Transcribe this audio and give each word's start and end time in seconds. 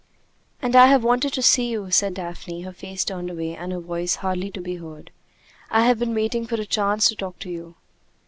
"And 0.63 0.75
I 0.75 0.87
have 0.87 1.03
wanted 1.03 1.31
to 1.33 1.43
see 1.43 1.69
you," 1.69 1.91
said 1.91 2.15
Daphne, 2.15 2.61
her 2.63 2.71
face 2.73 3.05
turned 3.05 3.29
away 3.29 3.55
and 3.55 3.71
her 3.71 3.79
voice 3.79 4.15
hardly 4.15 4.49
to 4.49 4.59
be 4.59 4.77
heard. 4.77 5.11
"I 5.69 5.85
have 5.85 5.99
been 5.99 6.15
waiting 6.15 6.47
for 6.47 6.55
a 6.59 6.65
chance 6.65 7.07
to 7.09 7.15
talk 7.15 7.37
to 7.37 7.51
you." 7.51 7.75